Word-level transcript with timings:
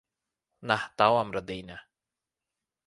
না 0.63 0.77
তাও 0.97 1.15
আমরা 1.17 1.41
দেই 1.41 1.61
না। 1.63 1.77